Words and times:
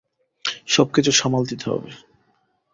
সবকিছু 0.67 1.11
সামাল 1.11 1.43
দিতে 1.45 1.65
হবে। 1.71 1.89